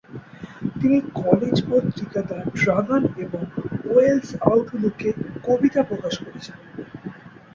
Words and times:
তিনি 0.75 0.97
কলেজ 1.21 1.55
পত্রিকা 1.69 2.21
the 2.21 2.37
dragon 2.55 3.03
এবং 3.17 3.41
ওয়েলশ 3.85 4.29
আউটলুকে 4.43 5.09
কবিতা 5.43 5.81
প্রকাশ 5.83 6.13
করেছিলেন। 6.23 6.61